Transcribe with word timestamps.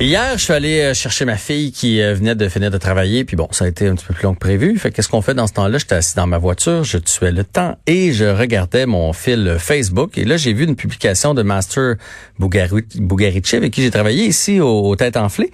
Hier, 0.00 0.38
je 0.38 0.44
suis 0.44 0.52
allé 0.52 0.78
euh, 0.78 0.94
chercher 0.94 1.24
ma 1.24 1.36
fille 1.36 1.72
qui 1.72 2.00
euh, 2.00 2.14
venait 2.14 2.36
de 2.36 2.48
finir 2.48 2.70
de 2.70 2.78
travailler, 2.78 3.24
puis 3.24 3.34
bon, 3.34 3.48
ça 3.50 3.64
a 3.64 3.68
été 3.68 3.88
un 3.88 3.96
petit 3.96 4.06
peu 4.06 4.14
plus 4.14 4.22
long 4.22 4.34
que 4.34 4.38
prévu. 4.38 4.78
Fait 4.78 4.92
qu'est-ce 4.92 5.08
qu'on 5.08 5.22
fait 5.22 5.34
dans 5.34 5.48
ce 5.48 5.54
temps-là? 5.54 5.76
J'étais 5.78 5.96
assis 5.96 6.14
dans 6.14 6.28
ma 6.28 6.38
voiture, 6.38 6.84
je 6.84 6.98
tuais 6.98 7.32
le 7.32 7.42
temps 7.42 7.76
et 7.88 8.12
je 8.12 8.24
regardais 8.24 8.86
mon 8.86 9.12
fil 9.12 9.56
Facebook. 9.58 10.16
Et 10.16 10.24
là, 10.24 10.36
j'ai 10.36 10.52
vu 10.52 10.66
une 10.66 10.76
publication 10.76 11.34
de 11.34 11.42
Master 11.42 11.96
Bugarici, 12.38 13.56
avec 13.56 13.72
qui 13.72 13.82
j'ai 13.82 13.90
travaillé 13.90 14.26
ici 14.26 14.60
au, 14.60 14.94
Tête 14.94 15.16
Enflées, 15.16 15.50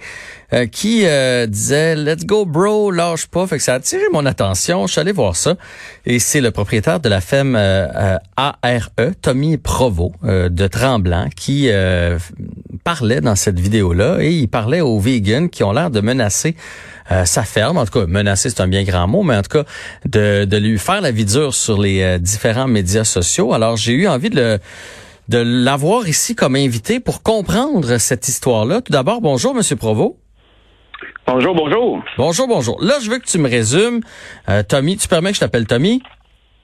euh, 0.53 0.65
qui 0.65 1.05
disait 1.47 1.95
«Let's 1.97 2.25
go, 2.25 2.45
bro, 2.45 2.91
lâche 2.91 3.27
pas». 3.27 3.45
Fait 3.47 3.57
que 3.57 3.63
ça 3.63 3.73
a 3.73 3.75
attiré 3.77 4.03
mon 4.11 4.25
attention. 4.25 4.87
Je 4.87 4.93
suis 4.93 5.01
allé 5.01 5.11
voir 5.11 5.35
ça. 5.35 5.55
Et 6.05 6.19
c'est 6.19 6.41
le 6.41 6.51
propriétaire 6.51 6.99
de 6.99 7.09
la 7.09 7.21
femme 7.21 7.55
ARE, 7.55 8.89
Tommy 9.21 9.57
Provo, 9.57 10.13
de 10.23 10.67
Tremblant, 10.67 11.29
qui 11.35 11.69
parlait 12.83 13.21
dans 13.21 13.35
cette 13.35 13.59
vidéo-là 13.59 14.17
et 14.21 14.31
il 14.31 14.47
parlait 14.47 14.81
aux 14.81 14.99
vegans 14.99 15.47
qui 15.47 15.63
ont 15.63 15.71
l'air 15.71 15.89
de 15.89 16.01
menacer 16.01 16.55
euh, 17.11 17.25
sa 17.25 17.43
ferme. 17.43 17.77
En 17.77 17.85
tout 17.85 17.99
cas, 17.99 18.05
menacer, 18.05 18.49
c'est 18.49 18.61
un 18.61 18.67
bien 18.67 18.83
grand 18.83 19.07
mot, 19.07 19.23
mais 19.23 19.35
en 19.35 19.41
tout 19.41 19.57
cas, 19.57 19.65
de, 20.05 20.45
de 20.45 20.57
lui 20.57 20.77
faire 20.77 21.01
la 21.01 21.11
vie 21.11 21.25
dure 21.25 21.53
sur 21.53 21.79
les 21.79 22.01
euh, 22.01 22.17
différents 22.19 22.67
médias 22.67 23.03
sociaux. 23.03 23.53
Alors, 23.53 23.75
j'ai 23.75 23.93
eu 23.93 24.07
envie 24.07 24.29
de 24.29 24.35
le 24.35 24.59
de 25.27 25.39
l'avoir 25.39 26.07
ici 26.07 26.35
comme 26.35 26.55
invité 26.55 26.99
pour 26.99 27.23
comprendre 27.23 27.97
cette 27.97 28.27
histoire-là. 28.27 28.81
Tout 28.81 28.91
d'abord, 28.91 29.21
bonjour, 29.21 29.55
Monsieur 29.55 29.75
Provo. 29.75 30.19
Bonjour, 31.27 31.55
bonjour. 31.55 32.03
Bonjour, 32.17 32.47
bonjour. 32.47 32.83
Là, 32.83 32.95
je 33.01 33.09
veux 33.09 33.17
que 33.17 33.25
tu 33.25 33.39
me 33.39 33.49
résumes. 33.49 34.01
Euh, 34.47 34.61
Tommy, 34.61 34.95
tu 34.95 35.07
permets 35.07 35.31
que 35.31 35.35
je 35.35 35.39
t'appelle 35.39 35.65
Tommy? 35.65 36.03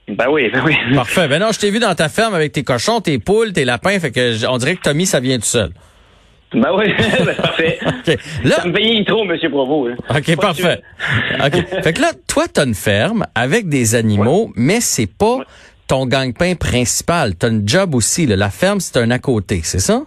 Ben 0.06 0.26
oui, 0.30 0.50
ben 0.52 0.62
oui. 0.64 0.76
Parfait. 0.94 1.26
Ben 1.26 1.40
non, 1.40 1.50
je 1.52 1.58
t'ai 1.58 1.70
vu 1.70 1.80
dans 1.80 1.94
ta 1.94 2.08
ferme 2.08 2.34
avec 2.34 2.52
tes 2.52 2.62
cochons, 2.62 3.00
tes 3.00 3.18
poules, 3.18 3.52
tes 3.52 3.64
lapins, 3.64 3.98
fait 3.98 4.12
que 4.12 4.46
on 4.46 4.58
dirait 4.58 4.76
que 4.76 4.82
Tommy, 4.82 5.04
ça 5.04 5.18
vient 5.18 5.36
tout 5.38 5.44
seul. 5.44 5.70
Ben 6.54 6.68
oui, 6.76 6.92
ben, 7.24 7.34
parfait. 7.34 7.78
Là... 8.44 8.56
Ça 8.56 8.66
me 8.66 8.72
paye 8.72 9.04
trop, 9.04 9.24
M. 9.24 9.36
Provo. 9.50 9.88
OK, 9.90 10.36
parfait. 10.36 10.80
OK. 11.44 11.82
Fait 11.82 11.92
que 11.92 12.00
là, 12.00 12.12
toi, 12.28 12.44
tu 12.52 12.60
as 12.60 12.64
une 12.64 12.74
ferme 12.74 13.26
avec 13.34 13.68
des 13.68 13.94
animaux, 13.94 14.52
mais 14.54 14.80
c'est 14.80 15.06
pas 15.06 15.38
ton 15.88 16.06
gang-pain 16.06 16.54
principal. 16.54 17.36
Tu 17.36 17.46
as 17.46 17.48
une 17.48 17.68
job 17.68 17.94
aussi. 17.94 18.26
Là. 18.26 18.36
La 18.36 18.50
ferme, 18.50 18.80
c'est 18.80 18.98
un 18.98 19.10
à 19.10 19.18
côté, 19.18 19.60
c'est 19.64 19.80
ça? 19.80 20.02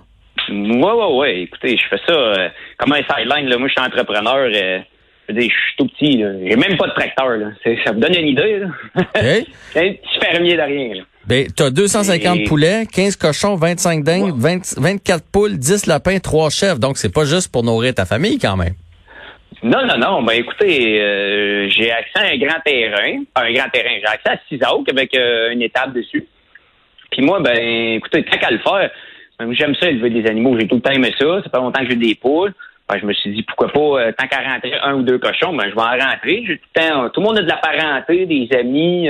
Oui, 0.50 0.82
oui, 0.82 1.06
oui. 1.12 1.30
Écoutez, 1.44 1.78
je 1.78 1.88
fais 1.90 2.02
ça 2.08 2.14
euh, 2.14 2.50
comme 2.78 2.94
un 2.94 3.02
sideline. 3.04 3.50
Là. 3.50 3.58
Moi, 3.58 3.68
je 3.68 3.74
suis 3.74 3.88
entrepreneur. 3.88 4.50
Euh, 4.54 4.80
je 5.28 5.34
veux 5.34 5.40
dire, 5.40 5.50
je 5.50 5.66
suis 5.68 5.76
tout 5.78 5.88
petit. 5.88 6.24
J'ai 6.48 6.56
même 6.56 6.78
pas 6.78 6.88
de 6.88 6.94
tracteur. 6.94 7.30
Là. 7.30 7.48
Ça 7.84 7.92
vous 7.92 8.00
donne 8.00 8.16
une 8.16 8.28
idée. 8.28 8.60
Là. 8.60 8.68
Okay. 9.16 9.46
un 9.76 9.94
petit 9.94 10.20
fermier 10.20 10.56
de 10.56 10.62
rien. 10.62 10.96
Là. 10.96 11.04
Ben, 11.28 11.48
t'as 11.56 11.72
250 11.72 12.44
poulets, 12.48 12.86
15 12.86 13.16
cochons, 13.16 13.56
25 13.56 14.04
dingues, 14.04 14.34
24 14.36 15.24
poules, 15.32 15.58
10 15.58 15.88
lapins, 15.88 16.20
3 16.20 16.50
chefs. 16.52 16.80
Donc, 16.80 16.98
c'est 16.98 17.12
pas 17.12 17.26
juste 17.26 17.52
pour 17.52 17.64
nourrir 17.64 17.96
ta 17.96 18.06
famille 18.06 18.38
quand 18.38 18.56
même. 18.56 18.74
Non, 19.64 19.84
non, 19.88 19.98
non. 19.98 20.22
Ben, 20.22 20.34
écoutez, 20.34 21.02
euh, 21.02 21.68
j'ai 21.70 21.92
accès 21.92 22.20
à 22.20 22.34
un 22.34 22.38
grand 22.38 22.60
terrain. 22.64 23.24
un 23.36 23.52
grand 23.54 23.70
terrain. 23.70 23.96
J'ai 24.00 24.06
accès 24.06 24.30
à 24.30 24.40
6 24.48 24.62
acres 24.62 24.92
avec 24.92 25.18
euh, 25.18 25.52
une 25.52 25.64
étape 25.64 25.94
dessus. 25.94 26.28
Puis 27.12 27.24
moi, 27.24 27.40
ben, 27.40 27.96
écoutez, 27.96 28.24
tant 28.24 28.38
qu'à 28.38 28.52
le 28.52 28.60
faire, 28.60 28.92
j'aime 29.52 29.76
ça 29.76 29.90
élever 29.90 30.10
des 30.10 30.28
animaux. 30.30 30.58
J'ai 30.60 30.68
tout 30.68 30.76
le 30.76 30.82
temps 30.82 30.92
aimé 30.92 31.14
ça. 31.18 31.42
Ça 31.44 31.50
fait 31.50 31.58
longtemps 31.58 31.82
que 31.82 31.90
j'ai 31.90 31.96
des 31.96 32.16
poules. 32.16 32.54
Ben, 32.88 33.00
je 33.00 33.06
me 33.06 33.14
suis 33.14 33.32
dit, 33.32 33.42
pourquoi 33.44 33.70
pas, 33.70 33.80
euh, 33.80 34.12
tant 34.12 34.28
qu'à 34.28 34.42
rentrer 34.48 34.74
un 34.84 34.94
ou 34.94 35.02
deux 35.02 35.18
cochons, 35.18 35.56
ben, 35.56 35.68
je 35.68 35.74
vais 35.74 35.82
en 35.82 36.08
rentrer. 36.08 36.44
J'ai 36.46 36.58
tout, 36.58 36.70
le 36.76 36.82
temps, 36.82 37.10
tout 37.10 37.22
le 37.22 37.26
monde 37.26 37.38
a 37.40 37.42
de 37.42 37.48
la 37.48 37.58
parenté, 37.58 38.28
des 38.28 38.48
amis 38.56 39.10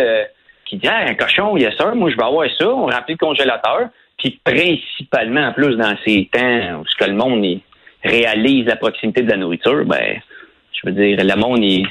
qui 0.65 0.77
dit 0.77 0.87
un 0.87 1.13
cochon, 1.13 1.55
il 1.57 1.63
y 1.63 1.65
a 1.65 1.71
ça, 1.77 1.93
moi 1.93 2.09
je 2.09 2.17
vais 2.17 2.23
avoir 2.23 2.47
ça, 2.57 2.67
on 2.67 2.87
remplit 2.87 3.13
le 3.13 3.17
congélateur. 3.17 3.89
Puis 4.17 4.39
principalement, 4.43 5.47
en 5.47 5.53
plus, 5.53 5.75
dans 5.75 5.95
ces 6.05 6.29
temps 6.31 6.79
où 6.79 6.83
que 6.97 7.09
le 7.09 7.15
monde 7.15 7.59
réalise 8.03 8.65
la 8.65 8.75
proximité 8.75 9.21
de 9.21 9.29
la 9.29 9.37
nourriture, 9.37 9.85
ben, 9.85 10.19
je 10.71 10.89
veux 10.89 10.93
dire, 10.93 11.17
le 11.21 11.35
monde, 11.35 11.63
ils 11.63 11.87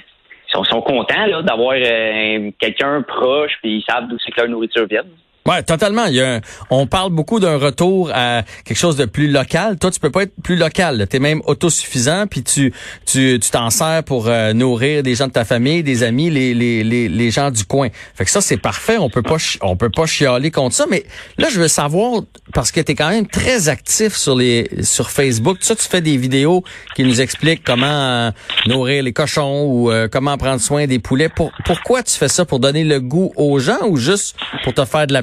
sont, 0.49 0.65
sont 0.65 0.81
contents 0.81 1.43
d'avoir 1.43 1.75
euh, 1.77 2.50
quelqu'un 2.59 3.03
proche, 3.03 3.53
puis 3.62 3.77
ils 3.77 3.84
savent 3.89 4.09
d'où 4.09 4.17
c'est 4.25 4.33
que 4.33 4.41
leur 4.41 4.50
nourriture 4.50 4.87
vient. 4.87 5.03
Ouais, 5.47 5.62
totalement. 5.62 6.06
Il 6.06 6.15
y 6.15 6.22
a 6.22 6.41
on 6.71 6.87
parle 6.87 7.10
beaucoup 7.10 7.38
d'un 7.38 7.59
retour 7.59 8.10
à 8.15 8.44
quelque 8.65 8.78
chose 8.78 8.97
de 8.97 9.05
plus 9.05 9.31
local. 9.31 9.77
Toi, 9.78 9.91
tu 9.91 10.00
peux 10.00 10.10
pas 10.10 10.22
être 10.22 10.32
plus 10.43 10.56
local. 10.56 11.06
Tu 11.10 11.16
es 11.16 11.21
même 11.21 11.43
autosuffisant, 11.44 12.27
puis 12.27 12.43
tu 12.43 12.72
tu 13.05 13.38
tu 13.38 13.50
t'en 13.50 13.69
sers 13.69 14.03
pour 14.05 14.28
euh, 14.28 14.55
nourrir 14.55 15.03
des 15.03 15.15
gens 15.15 15.27
de 15.27 15.32
ta 15.32 15.44
famille, 15.44 15.82
des 15.82 16.03
amis, 16.03 16.31
les 16.31 16.55
les 16.55 16.82
les, 16.82 17.09
les 17.10 17.31
gens 17.31 17.50
du 17.50 17.65
coin. 17.65 17.88
Fait 18.15 18.25
que 18.25 18.31
ça 18.31 18.41
c'est 18.41 18.56
parfait. 18.56 18.97
On 18.97 19.10
peut 19.10 19.22
pas 19.22 19.37
on 19.60 19.77
peut 19.77 19.91
pas 19.91 20.06
chialer 20.06 20.50
contre 20.50 20.75
ça. 20.75 20.87
Mais 20.91 21.05
là, 21.37 21.49
je 21.50 21.61
veux 21.61 21.69
savoir 21.69 22.22
parce 22.55 22.72
que 22.72 22.81
tu 22.81 22.94
quand 22.94 23.11
même 23.11 23.26
très 23.26 23.69
actif 23.69 24.16
sur 24.16 24.37
les 24.37 24.71
sur 24.82 25.11
Facebook. 25.11 25.59
Ça, 25.61 25.76
tu 25.76 25.87
fais 25.87 26.00
des 26.00 26.16
vidéos 26.16 26.65
qui 26.97 27.05
nous 27.05 27.21
expliquent 27.21 27.65
comment 27.65 27.87
euh, 27.87 28.31
nourrir 28.66 29.03
les 29.03 29.12
cochons 29.12 29.65
ou 29.66 29.91
euh, 29.91 30.09
comment 30.11 30.38
prendre 30.38 30.61
soin 30.61 30.87
des 30.87 31.00
poulets. 31.00 31.28
Pour, 31.28 31.53
pourquoi 31.66 32.03
tu 32.03 32.15
fais 32.15 32.28
ça? 32.28 32.47
Pour 32.47 32.61
donner 32.61 32.84
le 32.84 33.00
goût 33.00 33.31
aux 33.37 33.59
gens 33.59 33.87
ou 33.88 33.99
juste 33.99 34.37
pour 34.62 34.72
te 34.72 34.84
faire 34.87 35.06
de 35.06 35.12
la 35.12 35.22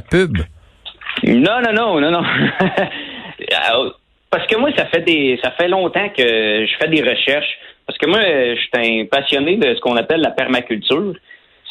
Non, 1.24 1.62
non, 1.62 1.74
non, 1.74 2.02
non, 2.02 2.12
non. 2.12 2.24
Parce 4.30 4.48
que 4.48 4.56
moi, 4.58 4.70
ça 4.78 4.86
fait 4.86 5.02
des, 5.02 5.40
ça 5.44 5.52
fait 5.52 5.68
longtemps 5.68 6.10
que 6.10 6.24
je 6.66 6.74
fais 6.80 6.88
des 6.88 7.02
recherches. 7.02 7.58
Parce 7.86 7.98
que 7.98 8.08
moi, 8.08 8.22
je 8.22 8.60
suis 8.60 8.70
un 8.74 9.06
passionné 9.06 9.58
de 9.58 9.76
ce 9.76 9.82
qu'on 9.82 9.98
appelle 9.98 10.22
la 10.22 10.32
permaculture. 10.32 11.14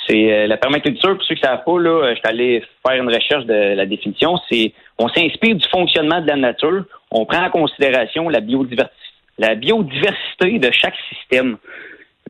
C'est 0.06 0.32
euh, 0.32 0.46
la 0.46 0.56
permaculture, 0.56 1.16
pour 1.16 1.24
ceux 1.24 1.34
qui 1.34 1.42
ne 1.42 1.46
savent 1.46 1.64
pas, 1.64 1.78
là, 1.78 2.10
je 2.10 2.16
suis 2.16 2.28
allé 2.28 2.64
faire 2.86 3.02
une 3.02 3.08
recherche 3.08 3.44
de 3.46 3.74
la 3.74 3.86
définition. 3.86 4.38
C'est 4.50 4.72
on 4.98 5.08
s'inspire 5.08 5.56
du 5.56 5.66
fonctionnement 5.68 6.20
de 6.20 6.26
la 6.26 6.36
nature, 6.36 6.84
on 7.10 7.24
prend 7.24 7.44
en 7.44 7.50
considération 7.50 8.28
la 8.28 8.40
biodiversité, 8.40 8.94
la 9.38 9.54
biodiversité 9.54 10.58
de 10.58 10.70
chaque 10.70 10.96
système. 11.08 11.56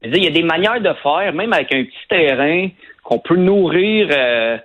il 0.02 0.22
y 0.22 0.26
a 0.26 0.30
des 0.30 0.42
manières 0.42 0.80
de 0.80 0.92
faire, 1.02 1.32
même 1.32 1.52
avec 1.52 1.72
un 1.72 1.84
petit 1.84 2.08
terrain, 2.08 2.68
qu'on 3.02 3.18
peut 3.18 3.36
nourrir 3.36 4.08
euh, 4.12 4.58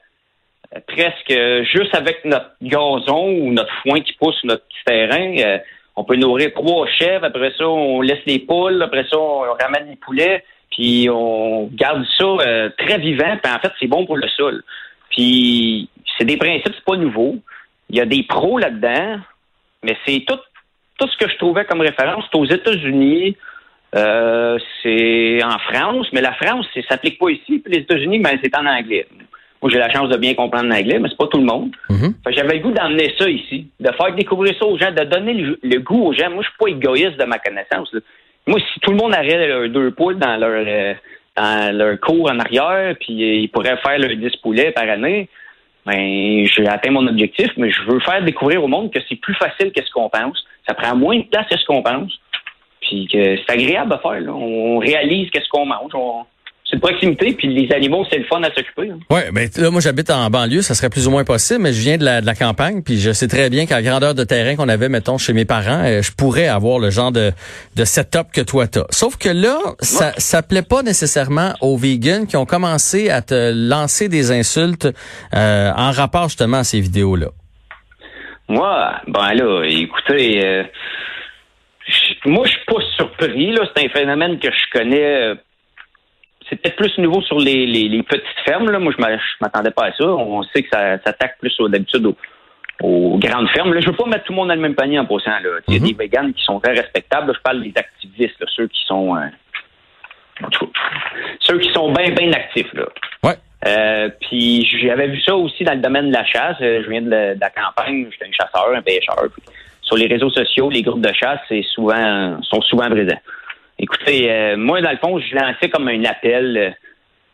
presque 0.82 1.34
juste 1.74 1.96
avec 1.96 2.26
notre 2.26 2.52
gazon 2.62 3.30
ou 3.30 3.54
notre 3.54 3.74
foin 3.84 4.02
qui 4.02 4.14
pousse 4.14 4.36
sur 4.38 4.48
notre 4.48 4.66
petit 4.68 4.84
terrain. 4.86 5.38
Euh, 5.38 5.58
on 5.96 6.04
peut 6.04 6.16
nourrir 6.16 6.52
trois 6.54 6.88
chèvres, 6.88 7.26
après 7.26 7.54
ça, 7.58 7.68
on 7.68 8.02
laisse 8.02 8.24
les 8.26 8.40
poules, 8.40 8.82
après 8.82 9.06
ça, 9.10 9.18
on 9.18 9.42
ramène 9.54 9.90
les 9.90 9.96
poulets, 9.96 10.44
puis 10.72 11.08
on 11.10 11.70
garde 11.72 12.06
ça 12.18 12.26
euh, 12.26 12.70
très 12.78 12.98
vivant, 12.98 13.38
puis 13.42 13.52
en 13.52 13.60
fait, 13.60 13.72
c'est 13.80 13.88
bon 13.88 14.06
pour 14.06 14.18
le 14.18 14.28
sol. 14.28 14.64
Puis 15.10 15.90
c'est 16.18 16.26
des 16.26 16.38
principes, 16.38 16.74
c'est 16.76 16.86
pas 16.86 16.98
nouveau. 16.98 17.38
Il 17.90 17.96
y 17.96 18.02
a 18.02 18.06
des 18.06 18.24
pros 18.24 18.58
là-dedans, 18.58 19.20
mais 19.84 19.96
c'est 20.06 20.26
tout, 20.28 20.40
tout 21.00 21.08
ce 21.08 21.18
que 21.18 21.30
je 21.30 21.38
trouvais 21.38 21.64
comme 21.64 21.82
référence, 21.82 22.26
c'est 22.30 22.38
aux 22.38 22.46
États-Unis, 22.46 23.38
euh, 23.96 24.58
c'est 24.84 25.42
en 25.44 25.58
France, 25.60 26.08
mais 26.12 26.20
la 26.20 26.34
France, 26.34 26.66
ça 26.74 26.82
s'applique 26.90 27.18
pas 27.18 27.30
ici, 27.30 27.60
puis 27.60 27.74
les 27.74 27.80
États-Unis, 27.80 28.20
ben, 28.20 28.38
c'est 28.44 28.58
en 28.58 28.66
anglais. 28.66 29.08
Moi, 29.62 29.72
j'ai 29.72 29.80
la 29.80 29.92
chance 29.92 30.10
de 30.10 30.18
bien 30.18 30.34
comprendre 30.34 30.70
l'anglais, 30.70 31.00
mais 31.00 31.10
c'est 31.10 31.18
pas 31.18 31.28
tout 31.28 31.40
le 31.40 31.46
monde. 31.46 31.72
Mhm. 31.90 32.14
J'avais 32.30 32.56
le 32.56 32.60
goût 32.60 32.72
d'emmener 32.72 33.14
ça 33.18 33.30
ici, 33.30 33.68
de 33.80 33.92
faire 33.92 34.14
découvrir 34.14 34.54
ça 34.60 34.66
aux 34.66 34.78
gens, 34.78 34.92
de 34.92 35.04
donner 35.04 35.34
le, 35.34 35.80
goût 35.80 36.08
aux 36.08 36.14
gens. 36.14 36.30
Moi, 36.30 36.44
je 36.44 36.50
suis 36.50 36.58
pas 36.60 36.70
égoïste 36.70 37.20
de 37.20 37.26
ma 37.26 37.40
connaissance. 37.40 37.94
Moi, 38.48 38.60
si 38.60 38.80
tout 38.82 38.92
le 38.92 38.98
monde 38.98 39.14
arrêtait 39.14 39.48
leurs 39.48 39.70
deux 39.70 39.92
poules 39.92 40.20
dans 40.20 40.38
leur 40.38 40.64
euh, 40.68 40.94
dans 41.36 41.76
leur 41.76 42.00
cours 42.00 42.30
en 42.32 42.40
arrière, 42.40 42.96
puis 43.00 43.24
euh, 43.24 43.42
ils 43.42 43.50
pourraient 43.50 43.78
faire 43.78 43.98
leurs 43.98 44.16
10 44.16 44.38
poulets 44.38 44.72
par 44.72 44.88
année, 44.88 45.28
ben 45.86 46.46
j'ai 46.46 46.68
atteint 46.68 46.92
mon 46.92 47.08
objectif, 47.08 47.50
mais 47.58 47.72
je 47.72 47.82
veux 47.84 48.00
faire 48.00 48.24
découvrir 48.24 48.64
au 48.64 48.68
monde 48.68 48.92
que 48.92 49.00
c'est 49.08 49.16
plus 49.16 49.36
facile 49.36 49.72
que 49.72 49.84
ce 49.84 49.92
qu'on 49.92 50.10
pense. 50.10 50.46
Ça 50.68 50.74
prend 50.74 50.96
moins 50.96 51.18
de 51.18 51.24
place 51.24 51.48
que 51.48 51.58
ce 51.58 51.66
qu'on 51.66 51.84
pense. 51.84 52.12
Puis 52.82 53.08
que 53.12 53.38
c'est 53.38 53.52
agréable 53.52 53.94
à 53.94 53.98
faire. 53.98 54.22
On 54.36 54.78
réalise 54.78 55.30
qu'est-ce 55.32 55.50
qu'on 55.50 55.66
mange 55.66 55.94
c'est 56.70 56.78
de 56.78 56.82
proximité, 56.82 57.34
puis 57.34 57.48
les 57.48 57.72
animaux, 57.74 58.06
c'est 58.10 58.18
le 58.18 58.26
fun 58.26 58.42
à 58.42 58.54
s'occuper. 58.54 58.90
Hein. 58.90 58.98
Oui, 59.12 59.22
mais 59.32 59.50
là, 59.58 59.70
moi, 59.70 59.82
j'habite 59.82 60.10
en 60.10 60.30
banlieue, 60.30 60.62
ça 60.62 60.74
serait 60.74 60.90
plus 60.90 61.08
ou 61.08 61.12
moins 61.12 61.24
possible, 61.24 61.62
mais 61.62 61.74
je 61.74 61.82
viens 61.82 61.98
de 61.98 62.04
la, 62.04 62.22
de 62.22 62.26
la 62.26 62.34
campagne, 62.34 62.82
puis 62.82 63.00
je 63.00 63.12
sais 63.12 63.28
très 63.28 63.50
bien 63.50 63.66
qu'à 63.66 63.76
la 63.76 63.82
grandeur 63.84 64.16
de 64.16 64.24
terrain 64.24 64.56
qu'on 64.56 64.68
avait, 64.68 64.90
mettons, 64.90 65.18
chez 65.18 65.34
mes 65.34 65.46
parents, 65.46 65.84
euh, 65.86 66.02
je 66.02 66.12
pourrais 66.12 66.48
avoir 66.48 66.80
le 66.80 66.90
genre 66.90 67.12
de, 67.12 67.32
de 67.76 67.86
setup 67.86 68.32
que 68.34 68.42
toi 68.42 68.68
t'as. 68.68 68.86
Sauf 68.90 69.18
que 69.18 69.30
là, 69.30 69.58
ça, 69.80 70.14
ça 70.18 70.42
plaît 70.42 70.64
pas 70.64 70.82
nécessairement 70.82 71.54
aux 71.62 71.78
vegans 71.78 72.26
qui 72.26 72.36
ont 72.36 72.46
commencé 72.46 73.10
à 73.10 73.22
te 73.22 73.52
lancer 73.54 74.10
des 74.10 74.32
insultes 74.32 74.88
euh, 75.36 75.72
en 75.76 75.92
rapport 75.92 76.30
justement 76.30 76.58
à 76.58 76.64
ces 76.64 76.80
vidéos-là. 76.80 77.28
Moi, 78.48 78.92
ben 79.08 79.34
là, 79.34 79.64
écoutez, 79.66 80.46
euh, 80.46 80.64
moi, 82.26 82.46
je 82.46 82.52
suis 82.52 82.66
pas 82.66 82.82
surpris 82.98 83.06
surpris. 83.18 83.52
Là, 83.52 83.62
c'est 83.76 83.86
un 83.86 83.90
phénomène 83.90 84.40
que 84.40 84.50
je 84.50 84.80
connais. 84.80 85.34
C'est 86.50 86.58
peut-être 86.58 86.76
plus 86.76 86.98
nouveau 87.00 87.22
sur 87.22 87.40
les, 87.40 87.66
les, 87.66 88.04
petites 88.04 88.24
fermes. 88.46 88.70
Là. 88.70 88.80
Moi, 88.80 88.94
je 88.98 89.02
m'attendais 89.42 89.72
pas 89.72 89.86
à 89.86 89.94
ça. 89.94 90.06
On 90.06 90.44
sait 90.44 90.64
que 90.64 90.70
ça 90.72 90.98
s'attaque 91.04 91.38
plus 91.40 91.56
d'habitude 91.70 92.14
aux, 92.84 93.18
grandes 93.18 93.50
fermes. 93.50 93.74
Là, 93.74 93.82
je 93.82 93.88
veux 93.88 93.96
pas 93.96 94.06
mettre 94.06 94.26
tout 94.26 94.34
le 94.34 94.38
monde 94.38 94.50
dans 94.50 94.56
le 94.56 94.62
même 94.62 94.76
panier 94.76 95.00
en 95.00 95.06
passant. 95.06 95.32
Là. 95.32 95.60
Il 95.68 95.74
y 95.74 95.78
a 95.78 95.80
mm-hmm. 95.80 95.88
des 95.88 95.94
véganes 95.94 96.34
qui 96.34 96.44
sont 96.44 96.60
très 96.60 96.74
respectables. 96.74 97.34
je 97.36 97.42
parle 97.42 97.64
des 97.64 97.74
activistes, 97.76 98.44
ceux 98.56 98.68
qui 98.68 98.84
sont 98.86 99.16
ceux 101.40 101.60
qui 101.60 101.72
sont 101.74 101.92
bien, 101.92 102.12
bien 102.12 102.32
actifs. 102.34 102.74
Là. 102.74 102.86
Ouais. 103.24 103.36
Euh, 103.66 104.10
puis 104.22 104.68
j'avais 104.82 105.08
vu 105.08 105.20
ça 105.22 105.36
aussi 105.36 105.64
dans 105.64 105.74
le 105.74 105.82
domaine 105.82 106.10
de 106.10 106.14
la 106.14 106.26
chasse. 106.26 106.58
Euh, 106.62 106.84
je 106.84 106.90
viens 106.90 107.02
de 107.02 107.36
la, 107.40 107.50
campagne, 107.50 108.08
j'étais 108.12 108.26
un 108.26 108.32
chasseur, 108.32 108.76
un 108.76 108.82
pêcheur. 108.82 109.28
sur 109.82 109.96
les 109.96 110.08
réseaux 110.08 110.30
sociaux, 110.30 110.70
les 110.70 110.84
groupes 110.84 111.02
de 111.02 111.14
chasse 111.14 111.40
c'est 111.48 111.64
souvent 111.64 112.42
sont 112.44 112.62
souvent 112.62 112.90
présents. 112.90 113.20
Écoutez, 113.78 114.32
euh, 114.32 114.58
moi, 114.58 114.82
dans 114.82 114.92
le 114.92 114.98
fond, 114.98 115.20
je 115.20 115.36
lançais 115.36 115.70
comme 115.70 115.88
un 115.88 116.04
appel. 116.06 116.76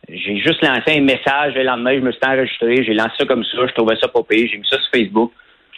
J'ai 0.08 0.38
juste 0.38 0.62
lancé 0.62 0.98
un 0.98 1.00
message 1.00 1.54
le 1.54 1.62
lendemain, 1.62 1.94
je 1.94 2.00
me 2.00 2.10
suis 2.10 2.20
enregistré, 2.26 2.82
j'ai 2.82 2.94
lancé 2.94 3.12
ça 3.18 3.26
comme 3.26 3.44
ça, 3.44 3.66
je 3.66 3.72
trouvais 3.72 3.96
ça 3.96 4.08
pas 4.08 4.22
pire, 4.24 4.48
j'ai 4.50 4.58
mis 4.58 4.66
ça 4.68 4.78
sur 4.78 4.90
Facebook. 4.92 5.32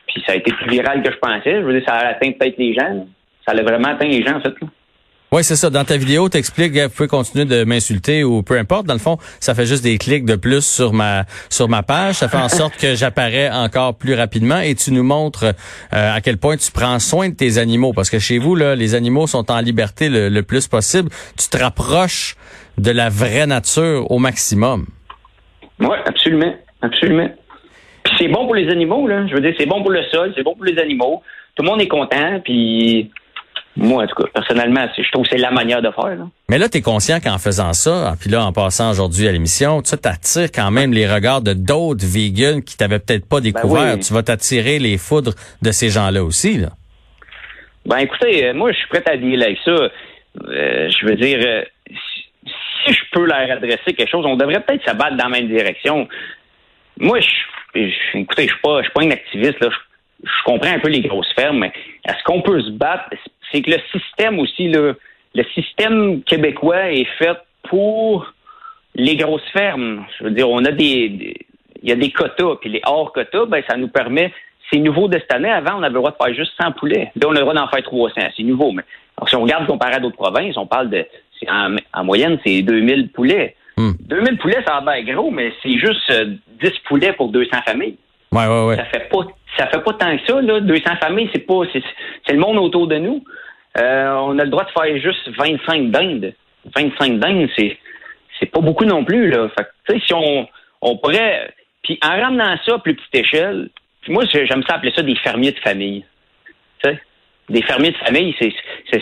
Puis 0.06 0.22
ça 0.26 0.32
a 0.32 0.36
été 0.36 0.52
plus 0.52 0.70
viral 0.70 1.02
que 1.02 1.12
je 1.12 1.18
pensais. 1.18 1.60
Je 1.60 1.60
veux 1.60 1.78
dire, 1.78 1.86
ça 1.86 1.94
a 1.94 2.08
atteint 2.08 2.32
peut-être 2.32 2.58
les 2.58 2.74
gens. 2.74 3.06
Ça 3.46 3.52
a 3.52 3.62
vraiment 3.62 3.88
atteint 3.88 4.08
les 4.08 4.24
gens, 4.24 4.36
en 4.36 4.40
fait. 4.40 4.54
Oui, 5.34 5.42
c'est 5.42 5.56
ça. 5.56 5.68
Dans 5.68 5.82
ta 5.82 5.96
vidéo, 5.96 6.28
tu 6.28 6.38
expliques, 6.38 6.76
vous 6.76 6.88
pouvez 6.90 7.08
continuer 7.08 7.44
de 7.44 7.64
m'insulter 7.64 8.22
ou 8.22 8.44
peu 8.44 8.56
importe. 8.56 8.86
Dans 8.86 8.94
le 8.94 9.00
fond, 9.00 9.18
ça 9.40 9.52
fait 9.52 9.66
juste 9.66 9.82
des 9.82 9.98
clics 9.98 10.24
de 10.24 10.36
plus 10.36 10.64
sur 10.64 10.92
ma 10.92 11.24
sur 11.50 11.68
ma 11.68 11.82
page. 11.82 12.14
Ça 12.14 12.28
fait 12.28 12.36
en 12.36 12.48
sorte 12.48 12.76
que 12.76 12.94
j'apparais 12.94 13.50
encore 13.50 13.96
plus 13.96 14.14
rapidement 14.14 14.60
et 14.60 14.76
tu 14.76 14.92
nous 14.92 15.02
montres 15.02 15.46
euh, 15.46 15.50
à 15.90 16.20
quel 16.20 16.36
point 16.36 16.56
tu 16.56 16.70
prends 16.70 17.00
soin 17.00 17.30
de 17.30 17.34
tes 17.34 17.58
animaux. 17.58 17.92
Parce 17.92 18.10
que 18.10 18.20
chez 18.20 18.38
vous, 18.38 18.54
là, 18.54 18.76
les 18.76 18.94
animaux 18.94 19.26
sont 19.26 19.50
en 19.50 19.58
liberté 19.58 20.08
le, 20.08 20.42
plus 20.42 20.68
possible. 20.68 21.08
Tu 21.36 21.48
te 21.48 21.60
rapproches 21.60 22.36
de 22.78 22.92
la 22.92 23.08
vraie 23.08 23.48
nature 23.48 24.08
au 24.12 24.20
maximum. 24.20 24.86
Oui, 25.80 25.96
absolument. 26.06 26.54
Absolument. 26.80 27.28
Puis 28.04 28.14
c'est 28.18 28.28
bon 28.28 28.44
pour 28.44 28.54
les 28.54 28.68
animaux, 28.68 29.08
là. 29.08 29.26
Je 29.26 29.34
veux 29.34 29.40
dire, 29.40 29.54
c'est 29.58 29.66
bon 29.66 29.82
pour 29.82 29.90
le 29.90 30.04
sol, 30.12 30.32
c'est 30.36 30.44
bon 30.44 30.54
pour 30.54 30.64
les 30.64 30.78
animaux. 30.78 31.24
Tout 31.56 31.64
le 31.64 31.70
monde 31.70 31.80
est 31.80 31.88
content, 31.88 32.40
puis 32.44 33.10
moi, 33.76 34.04
en 34.04 34.06
tout 34.06 34.22
cas, 34.22 34.28
personnellement, 34.32 34.86
je 34.96 35.10
trouve 35.10 35.24
que 35.24 35.30
c'est 35.30 35.38
la 35.38 35.50
manière 35.50 35.82
de 35.82 35.90
faire. 35.90 36.16
Mais 36.48 36.58
là, 36.58 36.68
tu 36.68 36.78
es 36.78 36.82
conscient 36.82 37.18
qu'en 37.18 37.38
faisant 37.38 37.72
ça, 37.72 38.14
puis 38.20 38.30
là, 38.30 38.44
en 38.44 38.52
passant 38.52 38.90
aujourd'hui 38.90 39.26
à 39.26 39.32
l'émission, 39.32 39.82
tu 39.82 39.96
t'attires 39.96 40.52
quand 40.54 40.70
même 40.70 40.92
les 40.92 41.12
regards 41.12 41.42
de 41.42 41.54
d'autres 41.54 42.06
vegans 42.06 42.60
qui 42.60 42.76
t'avaient 42.76 43.00
peut-être 43.00 43.28
pas 43.28 43.40
ben 43.40 43.52
découvert. 43.52 43.98
Tu 43.98 44.14
vas 44.14 44.22
t'attirer 44.22 44.78
les 44.78 44.96
foudres 44.96 45.34
de 45.62 45.72
ces 45.72 45.88
gens-là 45.88 46.22
aussi. 46.22 46.58
Là. 46.58 46.68
Ben 47.86 47.98
écoutez, 47.98 48.46
euh, 48.46 48.54
moi, 48.54 48.70
je 48.70 48.78
suis 48.78 48.88
prêt 48.88 49.02
à 49.06 49.16
dire 49.16 49.42
avec 49.42 49.58
ça. 49.64 49.70
Euh, 49.70 49.90
je 50.90 51.06
veux 51.06 51.16
dire, 51.16 51.38
euh, 51.44 51.62
si 52.84 52.92
je 52.92 53.00
peux 53.12 53.26
leur 53.26 53.50
adresser 53.50 53.92
quelque 53.92 54.10
chose, 54.10 54.24
on 54.24 54.36
devrait 54.36 54.60
peut-être 54.60 54.88
se 54.88 54.94
battre 54.94 55.16
dans 55.16 55.28
la 55.28 55.40
même 55.40 55.48
direction. 55.48 56.08
Moi, 56.98 57.18
je, 57.20 58.18
écoutez, 58.18 58.44
je 58.44 58.52
suis 58.52 58.62
pas, 58.62 58.78
je 58.78 58.84
suis 58.84 58.92
pas 58.92 59.02
un 59.02 59.10
activiste. 59.10 59.60
Là. 59.60 59.68
Je, 59.70 59.76
je 60.24 60.44
comprends 60.44 60.72
un 60.72 60.78
peu 60.78 60.88
les 60.88 61.00
grosses 61.00 61.32
fermes, 61.34 61.58
mais 61.58 61.72
est-ce 62.08 62.22
qu'on 62.24 62.40
peut 62.40 62.60
se 62.62 62.70
battre? 62.70 63.10
C'est 63.54 63.62
que 63.62 63.70
le 63.70 63.78
système 63.92 64.40
aussi, 64.40 64.68
le, 64.68 64.98
le 65.34 65.44
système 65.54 66.22
québécois 66.22 66.90
est 66.90 67.06
fait 67.18 67.38
pour 67.68 68.32
les 68.96 69.16
grosses 69.16 69.48
fermes. 69.52 70.04
Je 70.18 70.24
veux 70.24 70.30
dire, 70.30 70.50
on 70.50 70.64
a 70.64 70.72
des, 70.72 71.36
il 71.82 71.88
y 71.88 71.92
a 71.92 71.96
des 71.96 72.10
quotas, 72.10 72.56
puis 72.60 72.70
les 72.70 72.80
hors 72.84 73.12
quotas, 73.12 73.46
ben 73.46 73.62
ça 73.68 73.76
nous 73.76 73.88
permet. 73.88 74.32
C'est 74.72 74.78
nouveau 74.78 75.08
de 75.08 75.18
cette 75.18 75.32
année. 75.32 75.50
Avant, 75.50 75.78
on 75.78 75.82
avait 75.82 75.92
le 75.92 76.00
droit 76.00 76.10
de 76.10 76.16
faire 76.16 76.34
juste 76.34 76.52
100 76.60 76.72
poulets. 76.72 77.12
Là, 77.14 77.28
on 77.28 77.30
a 77.30 77.34
le 77.34 77.40
droit 77.40 77.54
d'en 77.54 77.68
faire 77.68 77.82
300. 77.82 78.14
C'est 78.36 78.42
nouveau. 78.42 78.72
Mais 78.72 78.82
si 79.28 79.36
on 79.36 79.42
regarde 79.42 79.66
comparé 79.66 79.94
à 79.94 80.00
d'autres 80.00 80.16
provinces, 80.16 80.56
on 80.56 80.66
parle 80.66 80.90
de, 80.90 81.06
en, 81.48 82.04
moyenne, 82.04 82.38
c'est 82.44 82.62
2000 82.62 83.10
poulets. 83.10 83.54
2000 83.76 84.34
hmm. 84.34 84.38
poulets, 84.38 84.64
ça 84.66 84.80
va 84.80 84.98
être 84.98 85.06
gros, 85.06 85.30
mais 85.30 85.52
c'est 85.62 85.76
juste 85.78 86.10
10 86.10 86.12
euh, 86.12 86.70
poulets 86.86 87.12
pour 87.12 87.28
200 87.28 87.50
familles. 87.66 87.98
Ouais, 88.32 88.46
ouais, 88.46 88.66
ouais. 88.66 88.76
Ça 88.76 88.84
fait 88.86 89.08
pas, 89.08 89.26
ça 89.58 89.66
fait 89.66 89.80
pas 89.80 89.92
tant 89.92 90.16
que 90.16 90.26
ça, 90.26 90.40
là. 90.40 90.60
200 90.60 90.82
familles, 91.00 91.28
c'est 91.32 91.46
pas, 91.46 91.60
c'est 91.72 92.32
le 92.32 92.38
monde 92.38 92.58
autour 92.58 92.86
de 92.86 92.96
nous. 92.96 93.22
Euh, 93.78 94.12
on 94.12 94.38
a 94.38 94.44
le 94.44 94.50
droit 94.50 94.64
de 94.64 94.70
faire 94.70 94.98
juste 94.98 95.28
25 95.36 95.90
dindes. 95.90 96.34
25 96.74 97.18
dindes, 97.18 97.48
c'est 97.56 97.76
c'est 98.38 98.46
pas 98.46 98.60
beaucoup 98.60 98.84
non 98.84 99.04
plus 99.04 99.30
là. 99.30 99.48
Fait 99.56 99.98
si 100.00 100.14
on 100.14 100.48
on 100.80 100.96
pourrait 100.96 101.52
puis 101.82 101.98
en 102.02 102.20
ramenant 102.20 102.56
ça 102.66 102.74
à 102.74 102.78
plus 102.78 102.94
petite 102.94 103.14
échelle, 103.14 103.68
moi 104.08 104.24
j'aime 104.32 104.62
ça 104.68 104.76
appeler 104.76 104.92
ça 104.94 105.02
des 105.02 105.16
fermiers 105.16 105.52
de 105.52 105.60
famille. 105.60 106.04
sais 106.84 107.00
des 107.48 107.62
fermiers 107.62 107.90
de 107.90 107.96
famille, 107.98 108.34
c'est, 108.38 108.52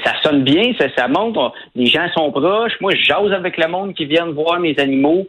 ça 0.04 0.14
sonne 0.22 0.42
bien, 0.42 0.72
ça, 0.78 0.86
ça 0.96 1.08
montre, 1.08 1.52
les 1.74 1.86
gens 1.86 2.08
sont 2.12 2.30
proches. 2.32 2.72
Moi, 2.80 2.94
je 2.94 3.32
avec 3.32 3.56
le 3.56 3.68
monde 3.68 3.94
qui 3.94 4.06
vient 4.06 4.26
voir 4.26 4.58
mes 4.58 4.78
animaux. 4.78 5.28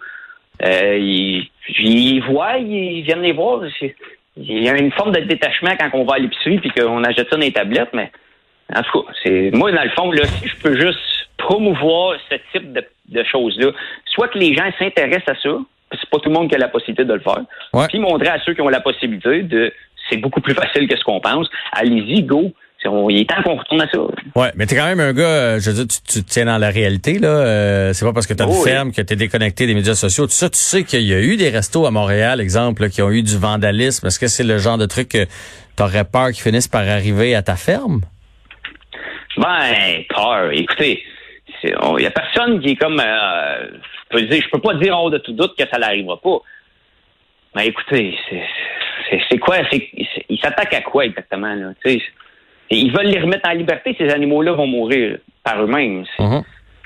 Euh, 0.63 0.97
ils, 0.97 1.49
ils 1.79 2.21
voient, 2.21 2.57
ils 2.57 3.01
viennent 3.01 3.21
les 3.21 3.31
voir. 3.31 3.61
Il 4.37 4.63
y 4.63 4.69
a 4.69 4.77
une 4.77 4.91
forme 4.91 5.11
de 5.11 5.21
détachement 5.21 5.75
quand 5.79 5.89
on 5.93 6.05
va 6.05 6.15
à 6.15 6.19
l'épicerie 6.19 6.59
puis 6.59 6.71
qu'on 6.71 7.03
achète 7.03 7.29
ça 7.29 7.35
dans 7.35 7.41
les 7.41 7.51
tablettes, 7.51 7.93
mais 7.93 8.11
en 8.75 8.81
tout 8.81 9.01
cas, 9.01 9.11
c'est 9.23 9.51
moi 9.53 9.71
dans 9.71 9.83
le 9.83 9.89
fond 9.91 10.11
là, 10.11 10.25
si 10.25 10.47
je 10.47 10.55
peux 10.57 10.75
juste 10.75 10.99
promouvoir 11.37 12.15
ce 12.29 12.35
type 12.51 12.73
de, 12.73 13.23
choses-là, 13.23 13.71
soit 14.05 14.29
que 14.29 14.37
les 14.37 14.55
gens 14.55 14.69
s'intéressent 14.79 15.29
à 15.29 15.41
ça, 15.41 15.57
c'est 15.91 16.09
pas 16.09 16.17
tout 16.19 16.29
le 16.29 16.35
monde 16.35 16.49
qui 16.49 16.55
a 16.55 16.57
la 16.57 16.69
possibilité 16.69 17.05
de 17.05 17.13
le 17.13 17.19
faire, 17.19 17.41
puis 17.89 17.99
montrer 17.99 18.29
à 18.29 18.39
ceux 18.39 18.53
qui 18.53 18.61
ont 18.61 18.69
la 18.69 18.79
possibilité 18.79 19.43
de, 19.43 19.71
c'est 20.09 20.17
beaucoup 20.17 20.41
plus 20.41 20.53
facile 20.53 20.87
que 20.87 20.97
ce 20.97 21.03
qu'on 21.03 21.19
pense. 21.19 21.47
Allez-y, 21.71 22.23
go. 22.23 22.51
il 23.09 23.21
est 23.21 23.29
temps 23.29 23.41
qu'on 23.43 23.55
retourne 23.55 23.81
à 23.81 23.89
ça. 23.89 23.99
Ouais, 24.35 24.51
mais 24.55 24.65
t'es 24.65 24.75
quand 24.75 24.85
même 24.85 24.99
un 24.99 25.13
gars, 25.13 25.23
euh, 25.23 25.59
je 25.59 25.69
veux 25.69 25.75
dire, 25.83 25.87
tu, 25.87 26.23
te 26.23 26.29
tiens 26.29 26.45
dans 26.45 26.57
la 26.57 26.69
réalité, 26.69 27.19
là. 27.19 27.27
Euh, 27.27 27.93
c'est 27.93 28.05
pas 28.05 28.13
parce 28.13 28.27
que 28.27 28.33
t'as 28.33 28.45
une 28.45 28.51
oh 28.51 28.63
ferme 28.63 28.91
que 28.91 29.01
t'es 29.01 29.15
déconnecté 29.15 29.65
des 29.67 29.73
médias 29.73 29.95
sociaux. 29.95 30.25
Tout 30.25 30.33
ça, 30.33 30.49
tu 30.49 30.59
sais 30.59 30.83
qu'il 30.83 31.03
y 31.03 31.13
a 31.13 31.21
eu 31.21 31.37
des 31.37 31.49
restos 31.49 31.85
à 31.85 31.91
Montréal, 31.91 32.41
exemple, 32.41 32.89
qui 32.89 33.01
ont 33.01 33.11
eu 33.11 33.23
du 33.23 33.37
vandalisme. 33.37 34.07
Est-ce 34.07 34.19
que 34.19 34.27
c'est 34.27 34.43
le 34.43 34.57
genre 34.57 34.77
de 34.77 34.85
truc 34.85 35.09
que 35.09 35.25
t'aurais 35.75 36.05
peur 36.05 36.27
qu'ils 36.27 36.43
finissent 36.43 36.67
par 36.67 36.87
arriver 36.87 37.35
à 37.35 37.41
ta 37.41 37.55
ferme? 37.55 38.01
Ben, 39.37 40.03
peur. 40.09 40.51
Écoutez, 40.51 41.03
il 41.63 41.95
n'y 41.97 42.05
a 42.05 42.11
personne 42.11 42.59
qui 42.59 42.71
est 42.71 42.75
comme. 42.75 42.99
Euh, 42.99 43.67
je, 43.71 44.09
peux 44.09 44.21
dire, 44.23 44.43
je 44.43 44.49
peux 44.49 44.61
pas 44.61 44.75
dire 44.75 44.97
hors 44.97 45.09
de 45.09 45.17
tout 45.17 45.33
doute 45.33 45.55
que 45.57 45.67
ça 45.67 45.77
n'arrivera 45.79 46.19
pas. 46.19 46.39
Mais 47.55 47.67
écoutez, 47.67 48.17
c'est 49.29 49.37
quoi? 49.37 49.57
ils 50.29 50.39
s'attaquent 50.39 50.73
à 50.73 50.81
quoi 50.81 51.05
exactement? 51.05 51.53
Là, 51.53 51.73
ils 52.71 52.91
veulent 52.91 53.07
les 53.07 53.19
remettre 53.19 53.47
en 53.47 53.53
liberté, 53.53 53.95
ces 53.97 54.09
animaux-là 54.09 54.53
vont 54.53 54.65
mourir 54.65 55.19
par 55.43 55.61
eux-mêmes. 55.61 56.05
Uh-huh 56.17 56.43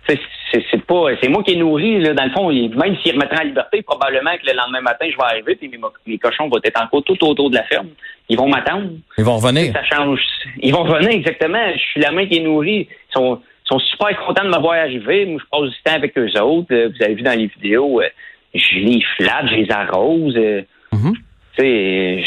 c'est 0.07 0.86
pas 0.86 1.05
c'est 1.22 1.29
moi 1.29 1.43
qui 1.43 1.53
est 1.53 1.58
nourri 1.58 2.00
là, 2.00 2.13
dans 2.13 2.24
le 2.24 2.31
fond 2.31 2.50
même 2.50 2.98
s'ils 3.01 3.13
remettraient 3.13 3.43
en 3.43 3.48
liberté 3.48 3.81
probablement 3.81 4.31
que 4.38 4.50
le 4.50 4.55
lendemain 4.55 4.81
matin 4.81 5.05
je 5.12 5.17
vais 5.17 5.24
arriver 5.24 5.55
puis 5.55 5.70
mes, 6.05 6.17
cochons 6.17 6.48
vont 6.48 6.60
être 6.63 6.81
encore 6.81 7.03
tout 7.03 7.24
autour 7.25 7.50
de 7.50 7.55
la 7.55 7.63
ferme. 7.63 7.89
Ils 8.29 8.38
vont 8.38 8.50
m'attendre. 8.50 8.89
Ils 9.17 9.24
vont 9.24 9.38
revenir. 9.38 9.74
Ça 9.74 9.84
change. 9.84 10.20
Ils 10.62 10.74
vont 10.74 10.84
revenir 10.84 11.12
exactement. 11.12 11.72
Je 11.74 11.79
suis 11.79 12.01
la 12.01 12.12
main 12.12 12.25
qui 12.25 12.38
est 12.38 12.41
nourrie. 12.41 12.88
Ils 12.89 13.13
sont 13.13 13.41
sont 13.65 13.79
super 13.79 14.17
contents 14.25 14.46
de 14.46 14.50
me 14.50 14.60
voir 14.60 14.75
arriver. 14.75 15.25
Moi 15.25 15.41
je 15.43 15.50
passe 15.50 15.70
du 15.70 15.77
temps 15.84 15.96
avec 15.96 16.17
eux 16.17 16.41
autres. 16.41 16.74
Euh, 16.74 16.89
vous 16.89 17.03
avez 17.03 17.15
vu 17.15 17.22
dans 17.22 17.38
les 17.38 17.48
vidéos 17.48 18.01
euh, 18.01 18.08
je 18.53 18.79
les 18.79 19.03
flatte 19.15 19.48
je 19.50 19.55
les 19.55 19.72
arrose 19.72 20.36
euh, 20.38 20.62
mm-hmm. 20.93 21.13
tu 21.13 21.62
sais 21.63 22.24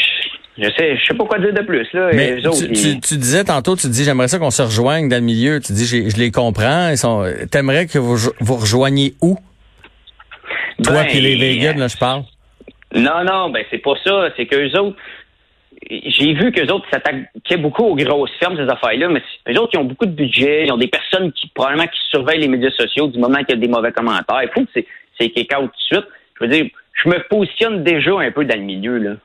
je 0.61 0.69
sais, 0.77 0.95
je 0.95 1.05
sais 1.05 1.13
pas 1.15 1.25
quoi 1.25 1.39
dire 1.39 1.53
de 1.53 1.61
plus 1.61 1.87
là. 1.93 2.11
tu, 2.11 3.17
disais 3.17 3.43
tantôt, 3.43 3.75
tu 3.75 3.87
dis 3.87 4.03
j'aimerais 4.03 4.27
ça 4.27 4.37
qu'on 4.37 4.51
se 4.51 4.61
rejoigne 4.61 5.09
dans 5.09 5.15
le 5.15 5.23
milieu. 5.23 5.59
Tu 5.59 5.73
dis 5.73 5.85
je 5.87 6.17
les 6.17 6.29
comprends. 6.29 6.89
Ils 6.89 6.97
sont. 6.97 7.25
T'aimerais 7.49 7.87
que 7.87 7.97
vous 7.97 8.15
vous 8.39 8.55
rejoigniez 8.55 9.15
où? 9.21 9.37
Toi 10.83 11.03
et 11.09 11.13
ben, 11.13 11.23
les 11.23 11.35
vegans, 11.35 11.79
là, 11.79 11.87
je 11.87 11.97
parle. 11.97 12.23
Non, 12.93 13.23
non, 13.23 13.49
ben 13.49 13.63
c'est 13.71 13.79
pas 13.79 13.93
ça. 14.03 14.29
C'est 14.37 14.45
qu'eux 14.45 14.71
autres, 14.77 14.97
j'ai 15.89 16.33
vu 16.33 16.51
qu'eux 16.51 16.71
autres 16.71 16.85
s'attaquaient 16.91 17.57
beaucoup 17.57 17.83
aux 17.83 17.95
grosses 17.95 18.31
fermes, 18.39 18.55
ces 18.55 18.71
affaires-là, 18.71 19.09
mais 19.09 19.21
eux 19.49 19.59
autres, 19.59 19.71
ils 19.73 19.79
ont 19.79 19.85
beaucoup 19.85 20.05
de 20.05 20.11
budget, 20.11 20.65
ils 20.65 20.71
ont 20.71 20.77
des 20.77 20.89
personnes 20.89 21.31
qui, 21.31 21.47
probablement, 21.47 21.87
qui 21.87 21.99
surveillent 22.09 22.41
les 22.41 22.47
médias 22.47 22.71
sociaux 22.71 23.07
du 23.07 23.17
moment 23.17 23.39
qu'il 23.39 23.55
y 23.55 23.57
a 23.57 23.61
des 23.61 23.67
mauvais 23.67 23.91
commentaires. 23.91 24.43
Il 24.43 24.49
faut 24.53 24.63
que 24.65 24.83
c'est 25.19 25.29
quelqu'un 25.29 25.61
tout 25.61 25.67
de 25.67 25.97
suite. 25.97 26.05
Je 26.39 26.45
veux 26.45 26.51
dire, 26.51 26.65
je 27.03 27.09
me 27.09 27.19
positionne 27.29 27.83
déjà 27.83 28.19
un 28.19 28.31
peu 28.31 28.45
dans 28.45 28.57
le 28.57 28.63
milieu, 28.63 28.97
là 28.97 29.15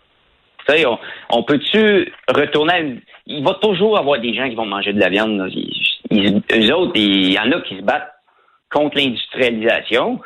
on, 1.30 1.42
peut-tu 1.42 2.12
retourner 2.28 3.00
Il 3.26 3.44
va 3.44 3.54
toujours 3.54 3.98
avoir 3.98 4.20
des 4.20 4.34
gens 4.34 4.48
qui 4.48 4.54
vont 4.54 4.66
manger 4.66 4.92
de 4.92 5.00
la 5.00 5.08
viande. 5.08 5.50
Ils, 6.10 6.72
autres, 6.72 6.92
il 6.94 7.32
y 7.32 7.38
en 7.38 7.50
a 7.52 7.60
qui 7.60 7.76
se 7.76 7.82
battent 7.82 8.12
contre 8.70 8.96
l'industrialisation. 8.98 10.20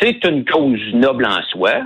C'est 0.00 0.24
une 0.24 0.44
cause 0.44 0.80
noble 0.92 1.26
en 1.26 1.42
soi, 1.50 1.82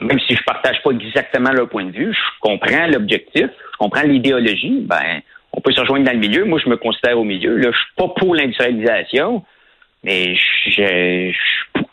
même 0.00 0.18
si 0.26 0.34
je 0.34 0.42
partage 0.44 0.82
pas 0.82 0.90
exactement 0.90 1.52
leur 1.52 1.68
point 1.68 1.84
de 1.84 1.92
vue. 1.92 2.12
Je 2.12 2.40
comprends 2.40 2.86
l'objectif, 2.86 3.46
je 3.46 3.76
comprends 3.78 4.02
l'idéologie. 4.02 4.80
Ben, 4.80 5.20
on 5.52 5.60
peut 5.60 5.72
se 5.72 5.80
rejoindre 5.80 6.06
dans 6.06 6.12
le 6.12 6.18
milieu. 6.18 6.44
Moi, 6.44 6.60
je 6.62 6.68
me 6.68 6.76
considère 6.76 7.18
au 7.18 7.24
milieu. 7.24 7.56
Là, 7.56 7.70
je 7.72 7.76
suis 7.76 7.94
pas 7.96 8.08
pour 8.08 8.34
l'industrialisation, 8.34 9.44
mais 10.02 10.34
je, 10.66 11.32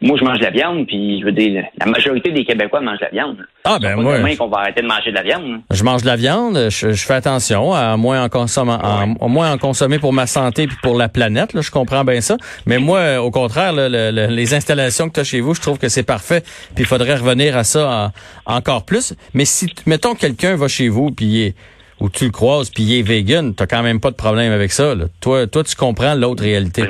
moi, 0.01 0.17
je 0.19 0.23
mange 0.23 0.37
de 0.39 0.43
la 0.43 0.51
viande, 0.51 0.85
puis 0.85 1.19
je 1.19 1.25
veux 1.25 1.31
dire, 1.31 1.63
la 1.79 1.85
majorité 1.87 2.31
des 2.31 2.45
Québécois 2.45 2.81
mangent 2.81 2.99
de 2.99 3.05
la 3.05 3.09
viande. 3.11 3.37
Ah, 3.63 3.79
ben, 3.81 3.95
moi. 3.95 4.17
demain 4.17 4.35
qu'on 4.35 4.47
va 4.47 4.59
arrêter 4.59 4.81
de 4.81 4.87
manger 4.87 5.09
de 5.09 5.15
la 5.15 5.23
viande. 5.23 5.61
Je 5.71 5.83
mange 5.83 6.01
de 6.03 6.07
la 6.07 6.15
viande, 6.15 6.67
je, 6.69 6.91
je 6.91 7.05
fais 7.05 7.15
attention 7.15 7.73
à 7.73 7.97
moins 7.97 8.23
en 8.23 9.15
au 9.19 9.27
moins 9.27 9.51
en 9.51 9.57
consommer 9.57 9.97
pour 9.99 10.13
ma 10.13 10.27
santé 10.27 10.67
puis 10.67 10.77
pour 10.83 10.95
la 10.97 11.09
planète. 11.09 11.53
Là, 11.53 11.61
je 11.61 11.71
comprends 11.71 12.03
bien 12.03 12.21
ça. 12.21 12.37
Mais 12.65 12.77
moi, 12.77 13.19
au 13.21 13.31
contraire, 13.31 13.73
là, 13.73 13.89
le- 13.89 14.11
le- 14.11 14.27
les 14.33 14.53
installations 14.53 15.09
que 15.09 15.15
tu 15.15 15.19
as 15.21 15.23
chez 15.23 15.41
vous, 15.41 15.53
je 15.55 15.61
trouve 15.61 15.79
que 15.79 15.89
c'est 15.89 16.03
parfait. 16.03 16.41
Puis 16.75 16.83
il 16.83 16.85
faudrait 16.85 17.15
revenir 17.15 17.57
à 17.57 17.63
ça 17.63 18.11
en- 18.45 18.57
encore 18.57 18.85
plus. 18.85 19.13
Mais 19.33 19.45
si, 19.45 19.67
mettons, 19.85 20.13
quelqu'un 20.15 20.55
va 20.55 20.67
chez 20.67 20.89
vous 20.89 21.11
puis 21.11 21.25
il 21.25 21.41
est- 21.47 21.55
ou 21.99 22.09
tu 22.09 22.25
le 22.25 22.31
croises 22.31 22.69
puis 22.69 22.83
il 22.83 22.99
est 22.99 23.01
vegan, 23.01 23.55
t'as 23.55 23.65
quand 23.65 23.81
même 23.81 23.99
pas 23.99 24.11
de 24.11 24.15
problème 24.15 24.51
avec 24.53 24.71
ça. 24.71 24.93
Là. 24.93 25.05
Toi, 25.19 25.47
toi, 25.47 25.63
tu 25.63 25.75
comprends 25.75 26.13
l'autre 26.13 26.43
réalité. 26.43 26.83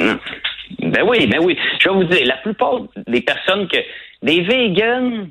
Ben 0.80 1.04
oui, 1.08 1.28
ben 1.28 1.40
oui. 1.44 1.58
Je 1.80 1.90
vais 1.90 1.96
vous 1.96 2.04
dire, 2.06 2.26
la 2.26 2.38
plupart 2.38 2.82
des 3.08 3.22
personnes 3.22 3.68
que. 3.68 3.78
Des 4.24 4.42
vegans, 4.42 5.28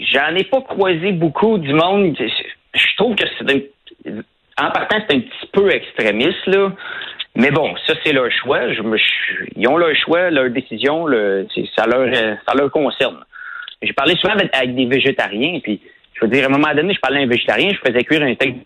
j'en 0.00 0.34
ai 0.34 0.44
pas 0.44 0.62
croisé 0.62 1.12
beaucoup 1.12 1.58
du 1.58 1.74
monde. 1.74 2.16
Je 2.18 2.96
trouve 2.96 3.14
que 3.16 3.24
c'est 3.38 3.50
un- 3.54 4.20
En 4.56 4.70
partant, 4.70 4.96
c'est 5.08 5.16
un 5.16 5.20
petit 5.20 5.46
peu 5.52 5.68
extrémiste, 5.70 6.46
là. 6.46 6.72
Mais 7.36 7.50
bon, 7.50 7.74
ça, 7.86 7.94
c'est 8.04 8.12
leur 8.12 8.30
choix. 8.30 8.72
Je 8.72 8.82
me- 8.82 8.96
je- 8.96 9.44
ils 9.56 9.66
ont 9.68 9.76
leur 9.76 9.94
choix, 9.96 10.30
leur 10.30 10.48
décision. 10.50 11.06
Le, 11.06 11.46
ça, 11.76 11.86
leur, 11.86 12.08
ça 12.46 12.54
leur 12.54 12.70
concerne. 12.70 13.18
J'ai 13.82 13.92
parlé 13.92 14.14
souvent 14.16 14.34
avec, 14.34 14.54
avec 14.54 14.74
des 14.76 14.86
végétariens, 14.86 15.58
puis 15.60 15.80
je 16.14 16.24
veux 16.24 16.30
dire, 16.30 16.44
à 16.44 16.46
un 16.46 16.50
moment 16.56 16.72
donné, 16.74 16.94
je 16.94 17.00
parlais 17.00 17.18
à 17.20 17.22
un 17.24 17.26
végétarien, 17.26 17.70
je 17.72 17.78
faisais 17.90 18.04
cuire 18.04 18.22
un 18.22 18.34
steak 18.34 18.56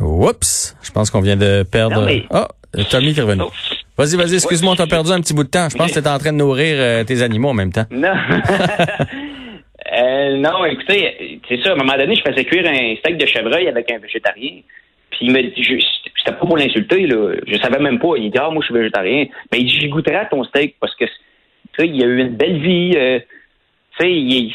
Oups, 0.00 0.76
je 0.82 0.90
pense 0.90 1.10
qu'on 1.10 1.20
vient 1.20 1.36
de 1.36 1.62
perdre. 1.64 2.00
Non, 2.00 2.06
mais- 2.06 2.24
Ah, 2.30 2.48
euh, 2.76 2.82
Tommy 2.90 3.12
qui 3.14 3.20
est 3.20 3.22
revenu. 3.22 3.42
Oh. 3.46 3.50
Vas-y, 3.98 4.16
vas-y, 4.16 4.34
excuse-moi, 4.34 4.72
on 4.72 4.76
t'a 4.76 4.86
perdu 4.86 5.10
un 5.12 5.20
petit 5.20 5.34
bout 5.34 5.44
de 5.44 5.50
temps. 5.50 5.68
Je 5.70 5.76
pense 5.76 5.90
que 5.90 5.94
t'étais 5.96 6.08
en 6.08 6.18
train 6.18 6.32
de 6.32 6.38
nourrir 6.38 6.76
euh, 6.78 7.04
tes 7.04 7.22
animaux 7.22 7.48
en 7.50 7.54
même 7.54 7.72
temps. 7.72 7.84
Non. 7.90 8.12
Euh, 9.94 10.36
non, 10.36 10.64
écoutez, 10.64 11.40
c'est 11.48 11.60
ça. 11.62 11.70
À 11.70 11.72
un 11.72 11.76
moment 11.76 11.96
donné, 11.98 12.14
je 12.14 12.22
faisais 12.22 12.44
cuire 12.44 12.66
un 12.66 12.94
steak 12.96 13.18
de 13.18 13.26
chevreuil 13.26 13.68
avec 13.68 13.90
un 13.90 13.98
végétarien. 13.98 14.60
Puis 15.10 15.18
il 15.22 15.32
me 15.32 15.42
dit, 15.42 15.62
je- 15.62 15.74
c'était 16.16 16.30
pas 16.38 16.46
pour 16.46 16.56
l'insulter, 16.56 17.06
là. 17.06 17.34
Je 17.46 17.56
savais 17.58 17.78
même 17.80 17.98
pas. 17.98 18.14
Il 18.16 18.30
dit, 18.30 18.38
ah, 18.40 18.48
moi, 18.50 18.62
je 18.62 18.66
suis 18.66 18.74
végétarien. 18.74 19.26
Mais 19.50 19.58
il 19.58 19.66
dit, 19.66 19.80
j'y 19.80 19.88
goûterai 19.88 20.14
à 20.16 20.24
ton 20.26 20.44
steak 20.44 20.76
parce 20.80 20.94
que, 20.94 21.04
tu 21.04 21.10
sais, 21.78 21.88
il 21.88 22.02
a 22.02 22.06
eu 22.06 22.20
une 22.20 22.36
belle 22.36 22.60
vie. 22.60 22.92
euh, 22.96 23.18
tu 24.00 24.06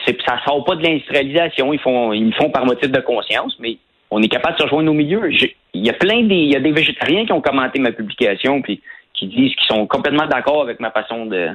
sais, 0.06 0.17
ça 0.25 0.39
sort 0.46 0.63
pas 0.63 0.75
de 0.75 0.82
l'industrialisation. 0.84 1.72
Ils 1.74 1.79
font, 1.79 2.13
ils 2.13 2.27
le 2.27 2.32
font 2.32 2.50
par 2.50 2.65
motif 2.65 2.89
de 2.89 3.01
conscience, 3.01 3.56
mais 3.60 3.77
on 4.10 4.24
est 4.24 4.29
capable 4.29 4.56
de 4.56 4.60
se 4.62 4.63
rejoindre 4.63 4.89
au 4.89 4.96
milieu. 4.96 5.29
Il 5.74 5.86
y 5.86 5.89
a 5.89 5.94
plein 5.94 6.24
des, 6.24 6.36
il 6.36 6.51
y 6.51 6.56
a 6.56 6.60
des 6.62 6.72
végétariens 6.72 7.25
qui 7.25 7.34
ont 7.34 7.41
commenté 7.41 7.79
ma 7.79 7.91
publication 7.91 8.62
puis 8.62 8.82
qui 9.18 9.28
disent 9.28 9.56
qu'ils 9.56 9.68
sont 9.76 9.86
complètement 9.88 10.28
d'accord 10.28 10.62
avec 10.62 10.80
ma 10.80 10.92
façon 10.92 11.26
de, 11.26 11.50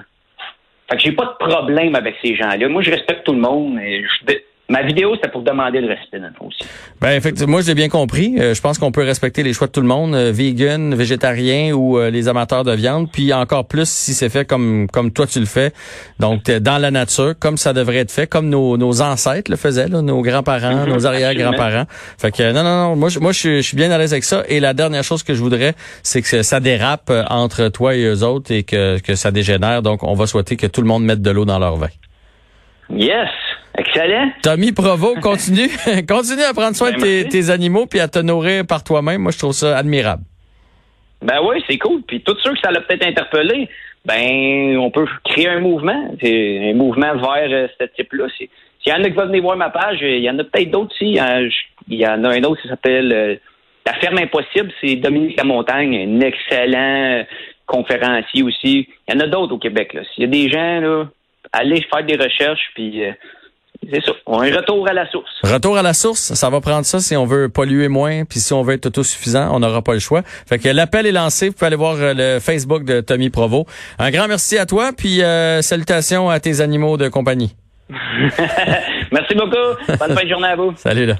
fait 0.90 0.97
que 0.97 1.02
j'ai 1.02 1.12
pas 1.12 1.26
de 1.26 1.47
problème 1.47 1.95
avec 1.95 2.16
ces 2.23 2.35
gens-là. 2.35 2.69
Moi, 2.69 2.83
je 2.83 2.90
respecte 2.90 3.25
tout 3.25 3.33
le 3.33 3.40
monde. 3.40 3.78
Et 3.81 4.02
je- 4.02 4.35
ma 4.73 4.83
vidéo, 4.83 5.14
c'était 5.14 5.29
pour 5.29 5.43
demander 5.43 5.81
le 5.81 5.88
respect, 5.88 6.19
fond, 6.38 6.47
aussi. 6.47 6.64
Ben 7.00 7.11
effectivement, 7.11 7.52
moi 7.52 7.61
j'ai 7.61 7.75
bien 7.75 7.88
compris. 7.88 8.35
Euh, 8.38 8.55
je 8.55 8.61
pense 8.61 8.79
qu'on 8.79 8.91
peut 8.91 9.02
respecter 9.05 9.43
les 9.43 9.52
choix 9.52 9.67
de 9.67 9.73
tout 9.73 9.81
le 9.83 9.87
monde, 9.87 10.14
euh, 10.14 10.33
vegan, 10.33 10.95
végétarien 10.95 11.73
ou 11.75 11.99
euh, 11.99 12.11
les 12.11 12.26
amateurs 12.29 12.64
de 12.64 12.73
viande, 12.73 13.11
puis 13.12 13.33
encore 13.33 13.67
plus 13.67 13.88
si 13.88 14.14
c'est 14.14 14.29
fait 14.31 14.47
comme 14.47 14.87
comme 14.91 15.12
toi 15.12 15.26
tu 15.26 15.41
le 15.41 15.47
fais. 15.47 15.73
Donc 16.19 16.45
dans 16.50 16.79
la 16.79 16.91
nature, 16.91 17.35
comme 17.38 17.57
ça 17.59 17.73
devrait 17.73 17.99
être 17.99 18.11
fait, 18.11 18.26
comme 18.26 18.49
nos, 18.49 18.76
nos 18.76 19.02
ancêtres 19.02 19.50
le 19.50 19.57
faisaient, 19.57 19.88
là, 19.88 20.00
nos 20.02 20.23
grands-parents, 20.23 20.87
Mhm, 20.87 20.93
nos 20.95 21.07
arrière-grands-parents. 21.07 21.85
Fait 22.19 22.31
que 22.33 22.52
non 22.52 22.62
non 22.64 22.76
non, 22.88 22.97
moi 22.97 23.09
je, 23.11 23.19
moi 23.19 23.33
je 23.33 23.38
suis- 23.38 23.57
je 23.62 23.67
suis 23.69 23.76
bien 23.76 23.91
à 23.91 23.99
l'aise 23.99 24.12
avec 24.12 24.25
ça. 24.25 24.43
Et 24.49 24.59
la 24.61 24.73
dernière 24.75 25.05
chose 25.05 25.23
que 25.23 25.35
je 25.35 25.41
voudrais, 25.43 25.75
c'est 26.02 26.23
que 26.23 26.43
ça 26.43 26.61
dérape 26.61 27.11
euh, 27.11 27.25
entre 27.29 27.69
toi 27.69 27.95
et 27.95 28.05
eux 28.05 28.23
autres 28.25 28.50
et 28.52 28.62
que 28.62 28.99
que 29.00 29.14
ça 29.17 29.31
dégénère. 29.31 29.83
Donc 29.83 30.02
on 30.02 30.14
va 30.14 30.26
souhaiter 30.26 30.57
que 30.57 30.67
tout 30.67 30.81
le 30.81 30.87
monde 30.88 31.05
mette 31.05 31.21
de 31.21 31.31
l'eau 31.31 31.45
dans 31.45 31.59
leur 31.59 31.76
vin. 31.76 31.88
Yes! 32.91 33.29
Excellent! 33.79 34.31
Tommy 34.43 34.73
Provo, 34.73 35.14
continue, 35.23 35.69
continue 36.09 36.43
à 36.43 36.52
prendre 36.52 36.76
soin 36.76 36.91
Ben, 36.91 36.99
de 36.99 37.02
tes, 37.02 37.23
merci. 37.25 37.29
tes 37.29 37.50
animaux 37.50 37.87
puis 37.87 38.00
à 38.00 38.09
te 38.09 38.19
nourrir 38.19 38.67
par 38.67 38.85
toi-même. 38.85 39.23
Moi, 39.23 39.33
je 39.33 39.38
trouve 39.38 39.52
ça 39.52 39.76
admirable. 39.76 40.23
Ben 41.23 41.38
oui, 41.47 41.62
c'est 41.69 41.79
cool. 41.79 42.02
Puis 42.02 42.21
tous 42.23 42.37
ceux 42.43 42.52
que 42.52 42.59
ça 42.61 42.71
l'a 42.71 42.81
peut-être 42.81 43.07
interpellé, 43.07 43.69
ben, 44.05 44.76
on 44.79 44.91
peut 44.91 45.07
créer 45.25 45.49
un 45.49 45.61
mouvement. 45.61 46.14
C'est 46.21 46.71
un 46.71 46.75
mouvement 46.75 47.14
vers 47.14 47.49
euh, 47.49 47.69
ce 47.81 47.87
type-là. 47.97 48.26
S'il 48.37 48.49
y 48.87 48.93
en 48.93 49.02
a 49.02 49.05
qui 49.09 49.11
veulent 49.17 49.29
venir 49.29 49.43
voir 49.43 49.57
ma 49.57 49.71
page, 49.71 49.99
il 50.02 50.19
y 50.19 50.29
en 50.29 50.38
a 50.38 50.45
peut-être 50.45 50.71
d'autres 50.71 50.93
aussi. 50.95 51.19
Euh, 51.21 51.49
Il 51.88 51.99
y 51.99 52.07
en 52.07 52.25
a 52.25 52.31
un 52.31 52.43
autre 52.43 52.61
qui 52.61 52.69
s'appelle 52.69 53.12
euh, 53.12 53.37
La 53.87 53.95
Ferme 53.95 54.19
Impossible. 54.19 54.73
C'est 54.81 54.97
Dominique 54.97 55.37
Lamontagne, 55.37 55.95
un 55.95 56.21
excellent 56.21 57.25
conférencier 57.67 58.43
aussi. 58.43 58.88
Il 59.09 59.14
y 59.14 59.17
en 59.17 59.21
a 59.21 59.29
d'autres 59.29 59.55
au 59.55 59.59
Québec. 59.59 59.97
S'il 60.14 60.25
y 60.25 60.26
a 60.26 60.31
des 60.31 60.50
gens, 60.50 60.81
là, 60.81 61.05
allez 61.52 61.81
faire 61.83 62.05
des 62.05 62.17
recherches, 62.17 62.71
puis 62.75 63.05
euh, 63.05 63.12
c'est 63.90 64.04
ça. 64.04 64.12
Un 64.26 64.56
retour 64.56 64.88
à 64.88 64.92
la 64.92 65.10
source. 65.10 65.30
Retour 65.42 65.76
à 65.76 65.82
la 65.82 65.92
source, 65.92 66.34
ça 66.34 66.50
va 66.50 66.60
prendre 66.60 66.84
ça 66.84 67.00
si 67.00 67.16
on 67.16 67.26
veut 67.26 67.48
polluer 67.48 67.88
moins, 67.88 68.24
puis 68.24 68.40
si 68.40 68.52
on 68.52 68.62
veut 68.62 68.74
être 68.74 68.86
autosuffisant, 68.86 69.54
on 69.54 69.60
n'aura 69.60 69.82
pas 69.82 69.94
le 69.94 69.98
choix. 69.98 70.22
Fait 70.24 70.58
que 70.58 70.68
l'appel 70.68 71.06
est 71.06 71.12
lancé. 71.12 71.48
Vous 71.48 71.54
pouvez 71.54 71.66
aller 71.66 71.76
voir 71.76 71.96
euh, 71.98 72.14
le 72.14 72.40
Facebook 72.40 72.84
de 72.84 73.00
Tommy 73.00 73.30
Provo. 73.30 73.66
Un 73.98 74.10
grand 74.10 74.28
merci 74.28 74.58
à 74.58 74.66
toi, 74.66 74.90
puis 74.96 75.22
euh, 75.22 75.62
salutations 75.62 76.30
à 76.30 76.40
tes 76.40 76.60
animaux 76.60 76.96
de 76.96 77.08
compagnie. 77.08 77.54
Merci 79.12 79.34
beaucoup. 79.34 79.76
Bonne 79.86 80.16
fin 80.16 80.24
de 80.24 80.28
journée 80.28 80.48
à 80.48 80.56
vous. 80.56 80.72
Salut 80.76 81.04
là. 81.04 81.16